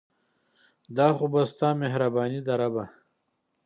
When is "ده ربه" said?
2.47-2.85